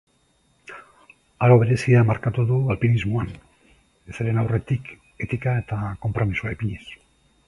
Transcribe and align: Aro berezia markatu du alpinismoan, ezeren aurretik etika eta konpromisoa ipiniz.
Aro 1.47 1.57
berezia 1.63 1.99
markatu 2.11 2.45
du 2.51 2.57
alpinismoan, 2.75 3.29
ezeren 4.13 4.41
aurretik 4.45 4.89
etika 5.27 5.55
eta 5.65 5.83
konpromisoa 6.07 6.55
ipiniz. 6.57 6.83